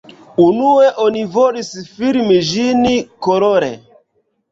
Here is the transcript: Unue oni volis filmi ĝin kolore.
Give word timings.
Unue 0.43 0.85
oni 1.03 1.25
volis 1.35 1.69
filmi 1.97 2.39
ĝin 2.47 2.81
kolore. 3.29 3.69